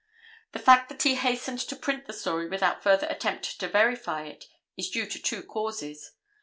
[0.53, 4.45] The fact that he hastened to print the story without further attempt to verify it,
[4.75, 6.13] is due to two causes.